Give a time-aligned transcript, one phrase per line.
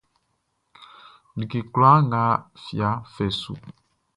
[1.37, 2.23] Like kloi nʼga
[2.63, 3.53] fia fai su.